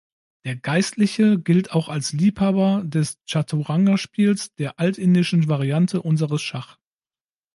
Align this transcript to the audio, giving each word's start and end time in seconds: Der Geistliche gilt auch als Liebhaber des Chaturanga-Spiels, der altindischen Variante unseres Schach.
Der 0.45 0.55
Geistliche 0.55 1.39
gilt 1.39 1.73
auch 1.73 1.87
als 1.87 2.11
Liebhaber 2.11 2.81
des 2.83 3.19
Chaturanga-Spiels, 3.29 4.51
der 4.55 4.79
altindischen 4.79 5.47
Variante 5.47 6.01
unseres 6.01 6.41
Schach. 6.41 6.79